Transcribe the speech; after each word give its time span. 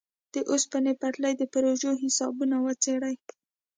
د 0.33 0.35
اوسپنې 0.51 0.93
پټلۍ 1.01 1.33
د 1.37 1.43
پروژو 1.53 1.91
حسابونه 2.03 2.55
وڅېړي. 2.65 3.15